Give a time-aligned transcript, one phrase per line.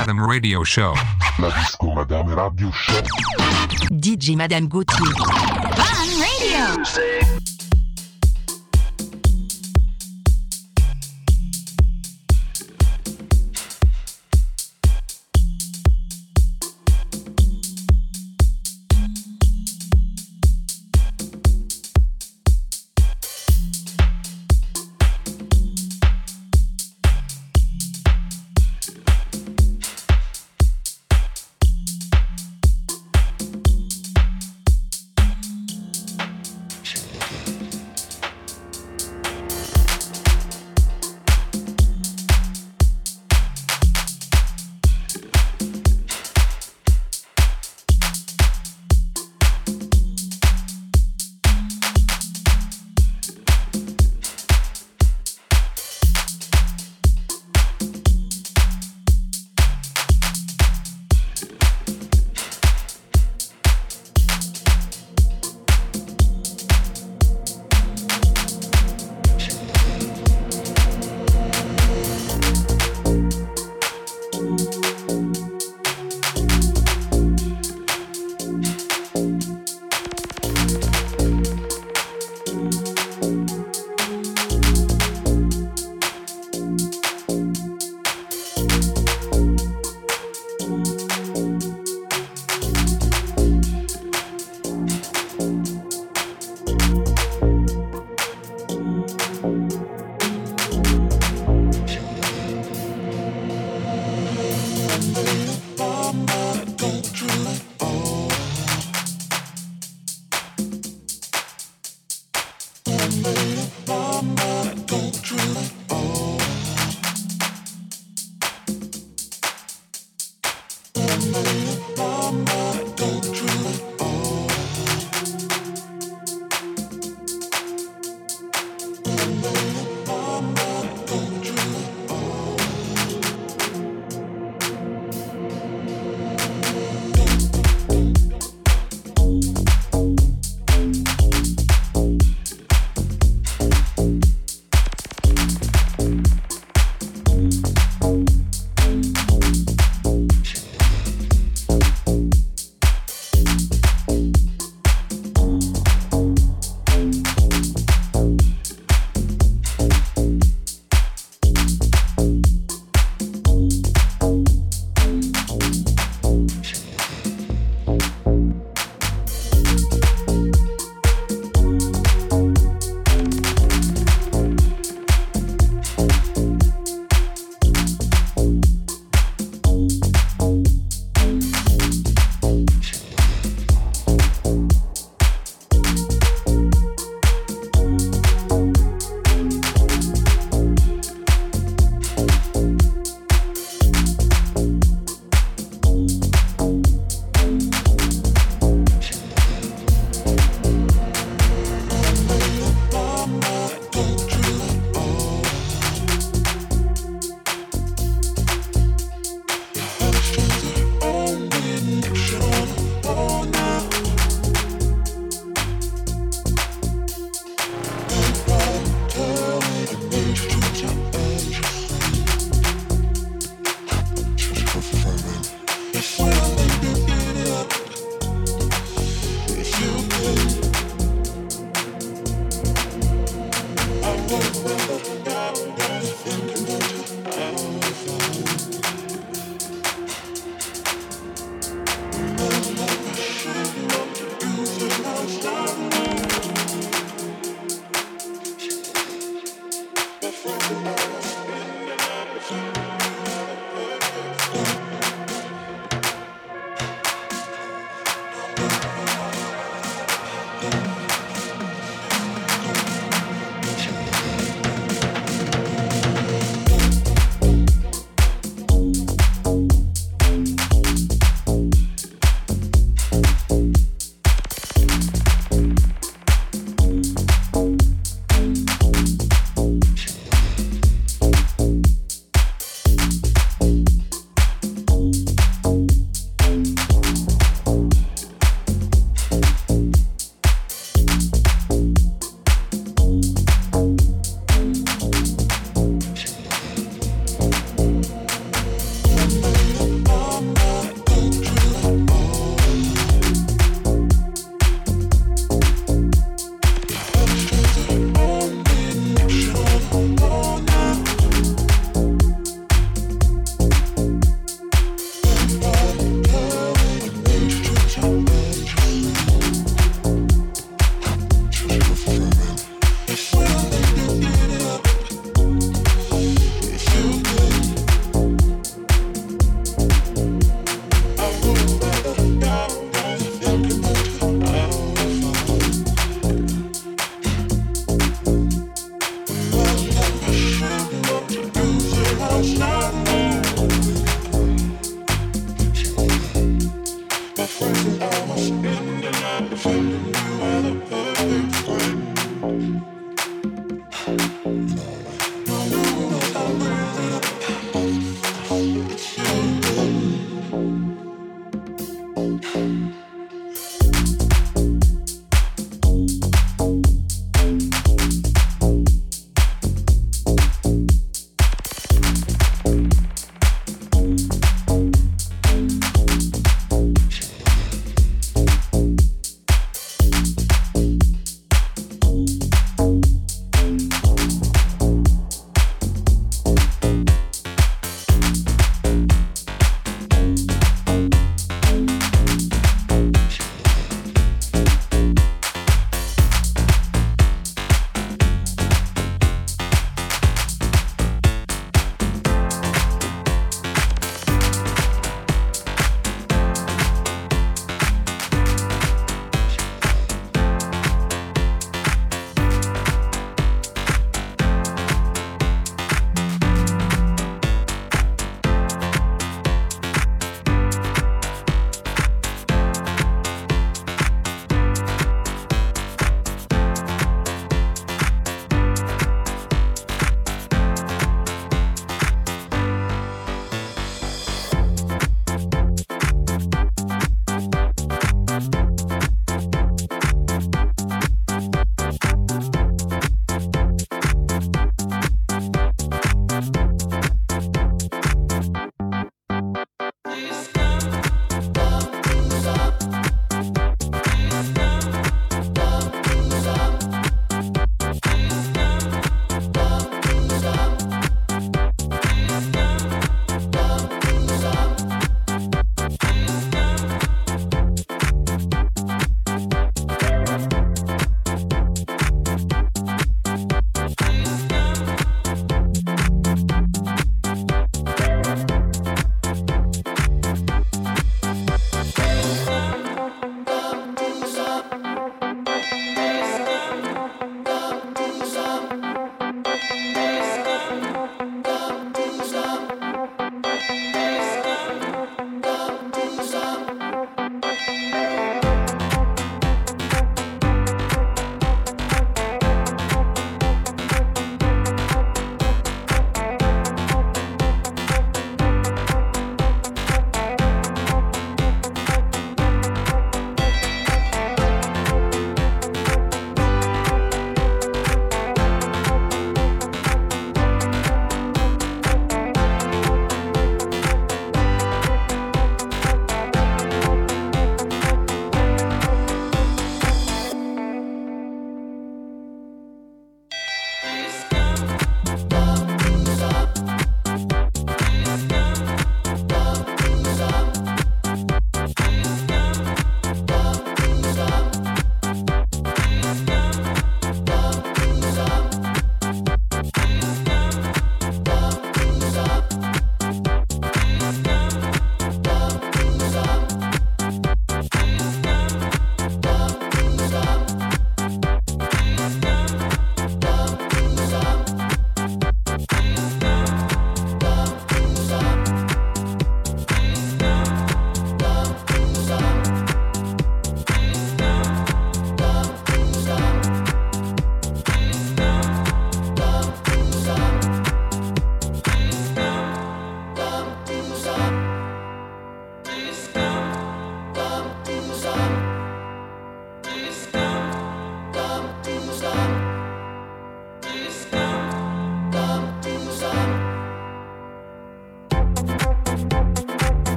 [0.00, 0.94] Madame Radio Show.
[1.38, 3.02] La Disco Madame Radio Show.
[3.90, 5.12] DJ Madame Gauthier.
[5.76, 7.39] Fun Radio.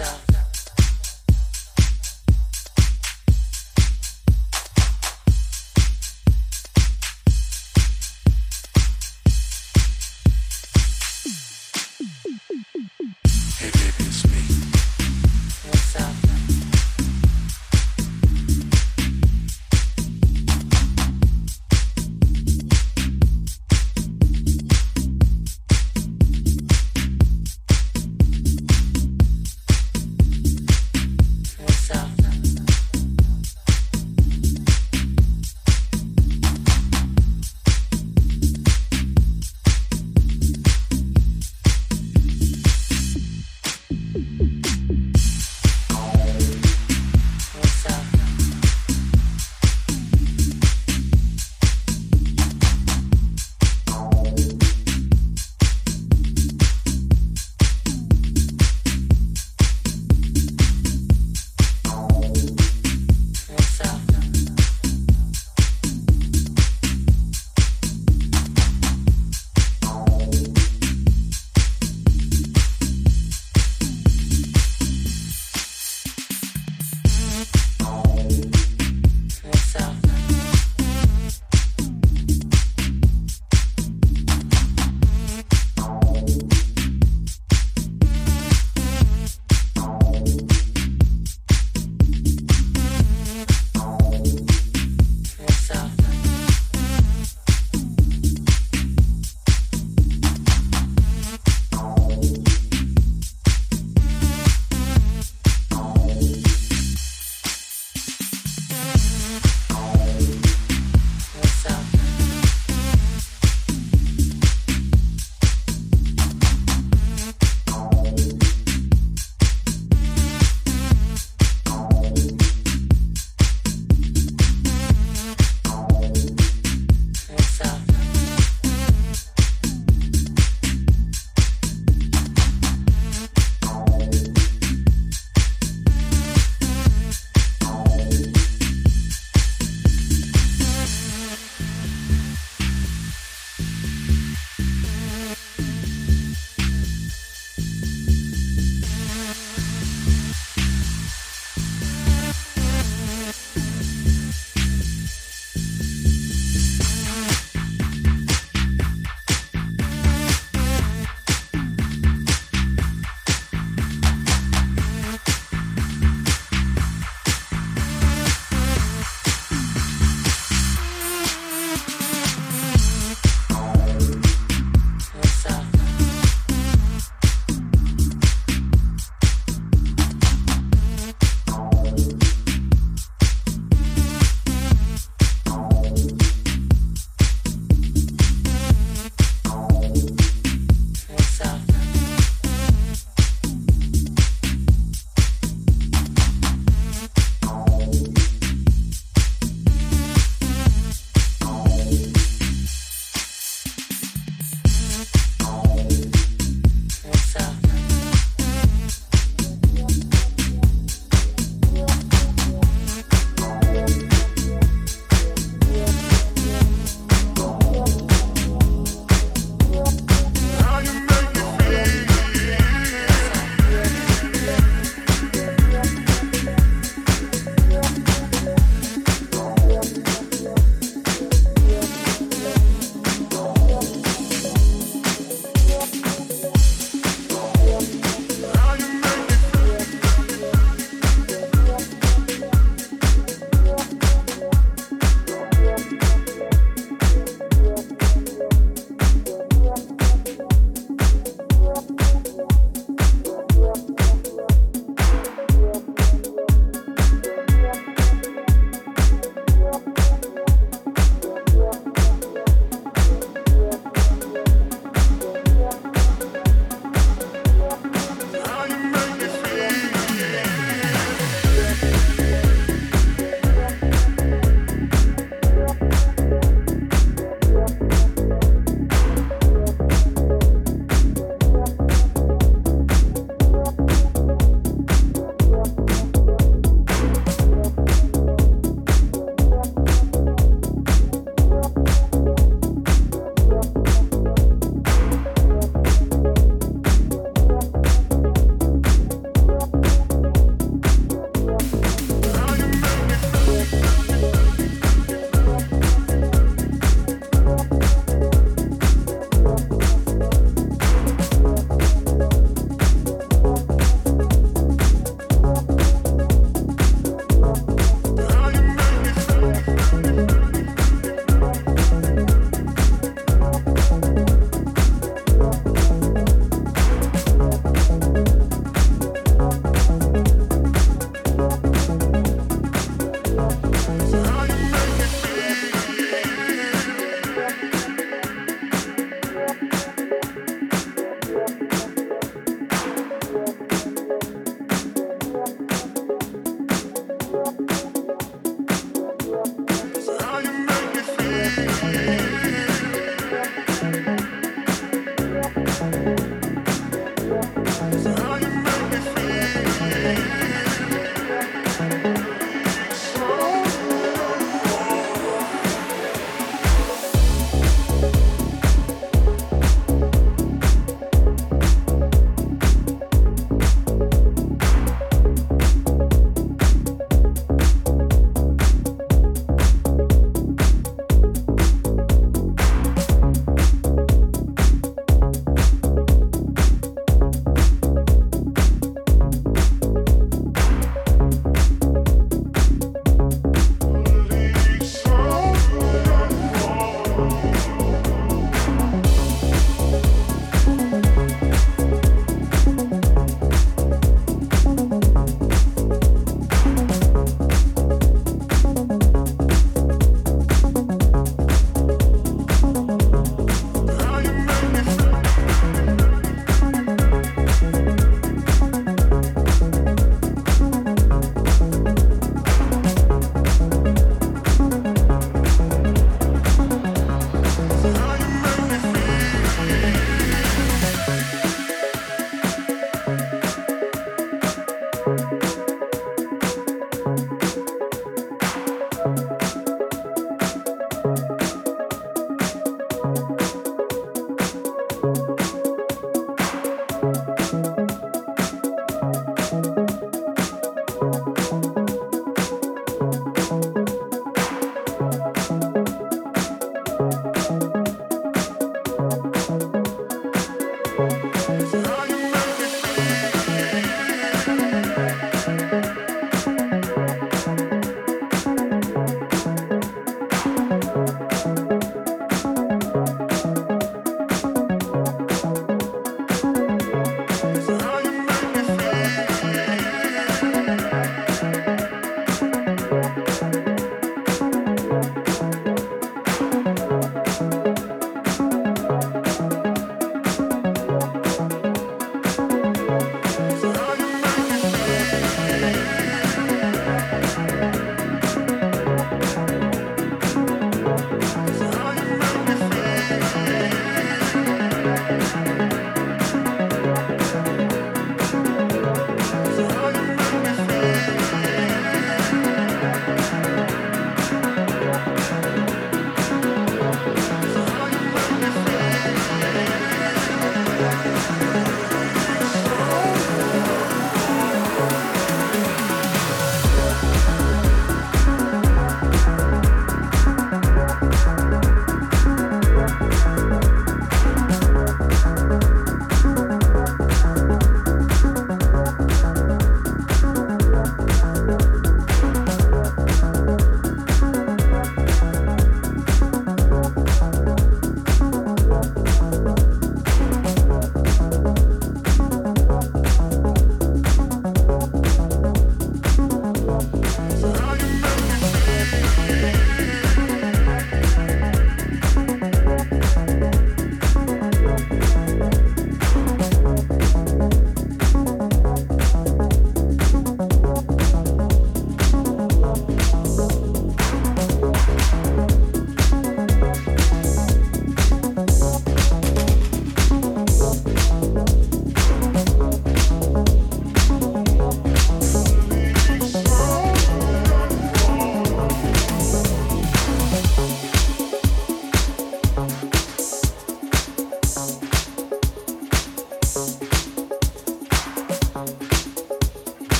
[0.00, 0.31] myself.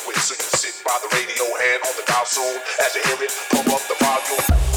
[0.00, 3.32] So you sit by the radio, hand on the dial soon as you hear it,
[3.50, 4.69] pump up the volume.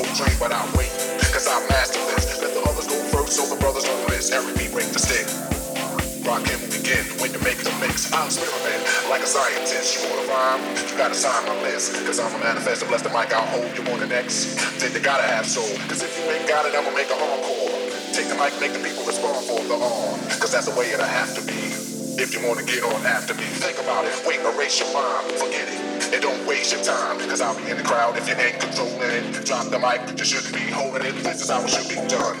[0.00, 0.88] Go train, but I wait.
[1.28, 2.40] Cause I master this.
[2.40, 4.32] Let the others go first so the brothers don't miss.
[4.32, 5.28] Every beat break the stick.
[6.24, 8.08] Rock him begin when you make the mix.
[8.08, 8.32] I'm
[8.64, 8.80] man
[9.12, 10.00] like a scientist.
[10.00, 10.64] You wanna rhyme?
[10.88, 11.92] You gotta sign my list.
[12.08, 14.56] Cause I'm a manifest bless the mic, I'll hold you on the next.
[14.80, 15.68] Then you gotta have soul.
[15.84, 17.68] Cause if you ain't got it, I'ma make an encore.
[18.16, 20.16] Take the mic, make the people respond for the arm.
[20.40, 21.76] Cause that's the way it'll have to be.
[22.16, 24.16] If you wanna get on after me, think about it.
[24.24, 25.89] Wait, erase your mind, forget it.
[26.12, 28.98] And don't waste your time, cause I'll be in the crowd if you ain't controlling
[28.98, 29.46] it.
[29.46, 31.14] Drop the mic, you shouldn't be holding it.
[31.22, 32.36] This is how it should be done.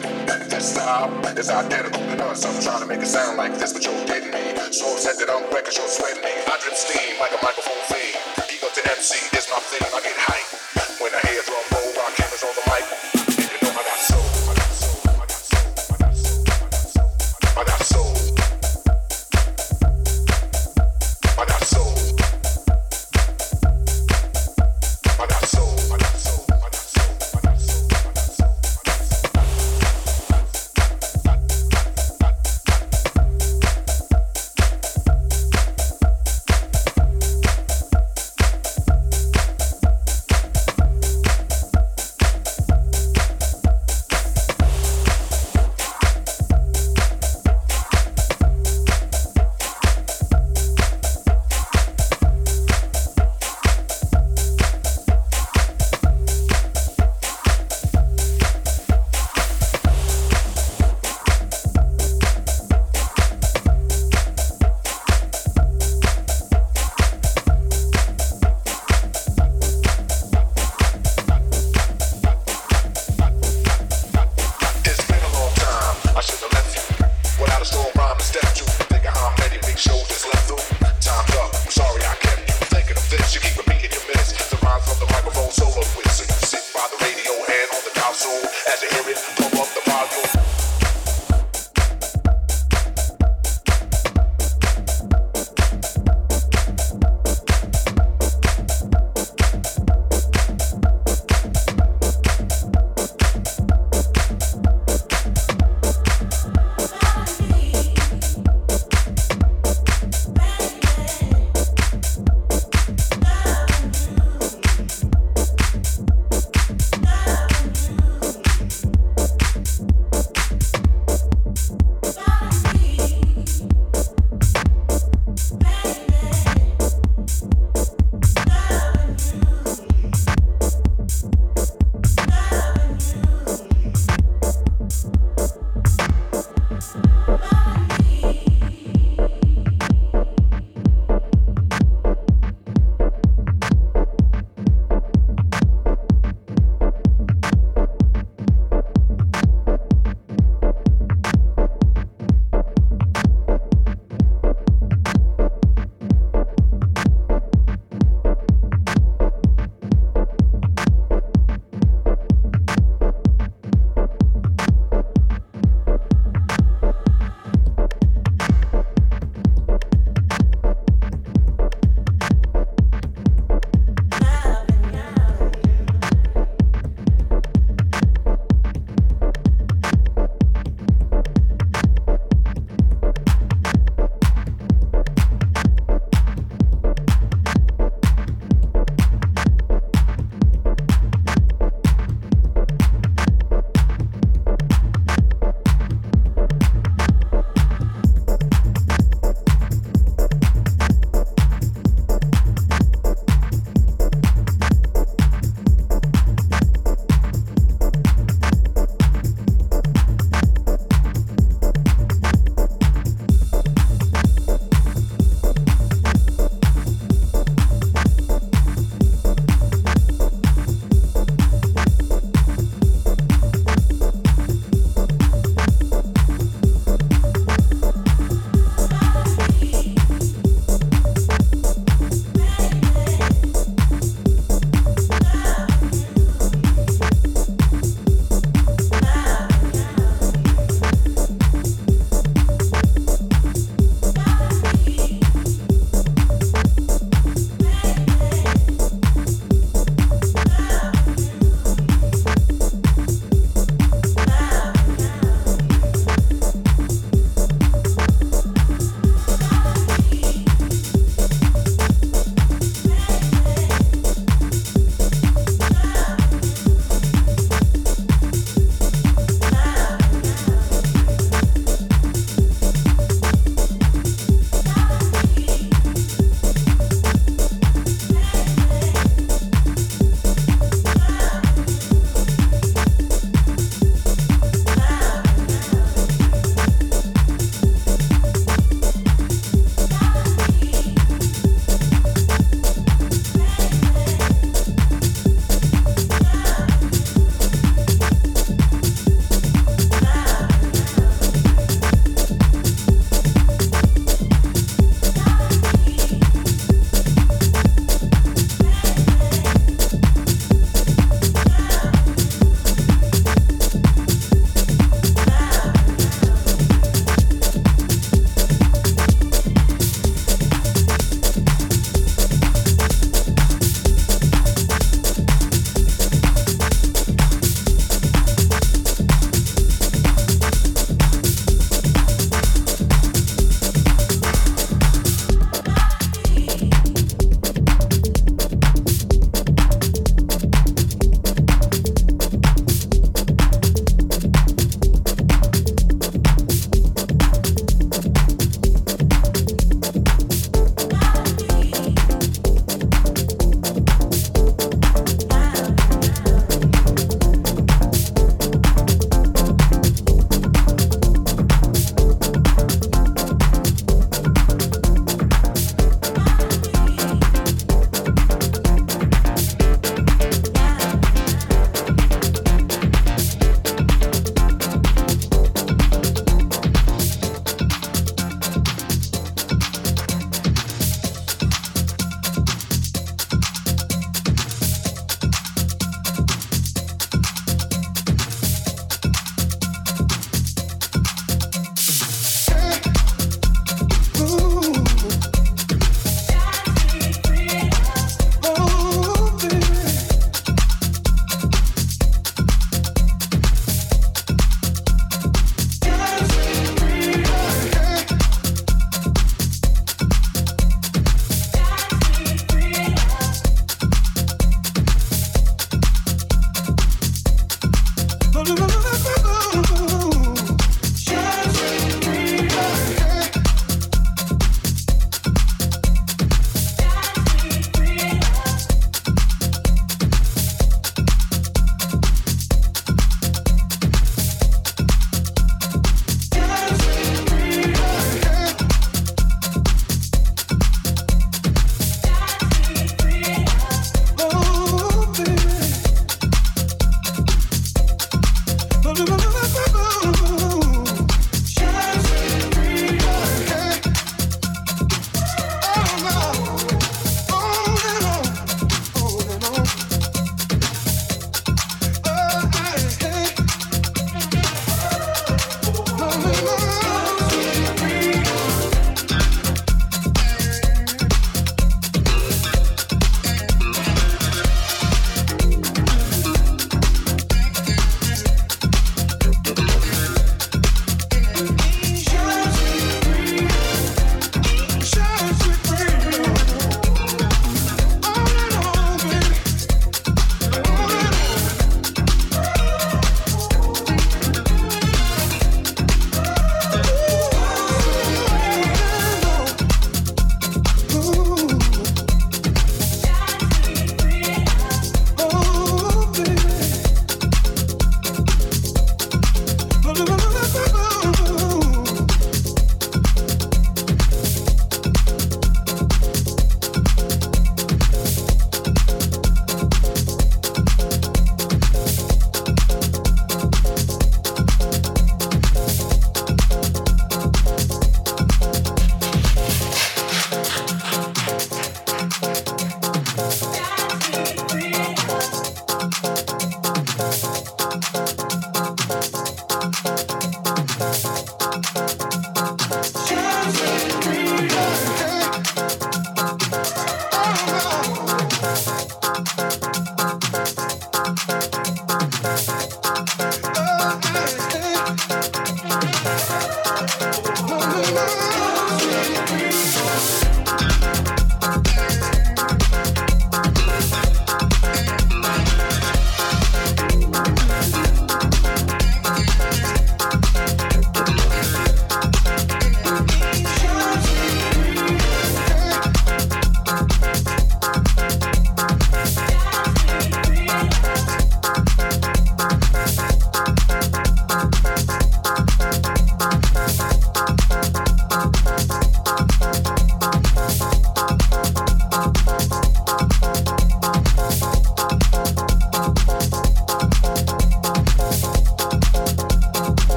[0.50, 1.08] This style
[1.38, 2.34] is identical to none.
[2.34, 4.58] Some trying to make it sound like this, but you're getting me.
[4.72, 6.34] So upset that I'm wrecking, you're sweating me.
[6.50, 8.10] I drip steam like a microphone thing.
[8.50, 10.49] Ego to MC is my thing, I get hyped.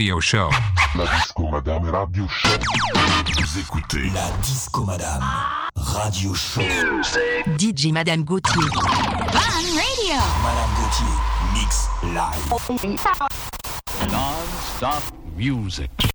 [0.00, 0.48] Radio Show.
[0.96, 2.48] La Disco Madame Radio Show.
[3.36, 5.22] Vous écoutez la Disco Madame
[5.76, 6.62] Radio Show.
[7.58, 8.62] DJ Madame Gauthier.
[9.30, 10.16] Fun Radio.
[10.42, 11.16] Madame Gauthier,
[11.52, 12.48] mix live.
[14.10, 15.02] Non-stop
[15.36, 15.90] music.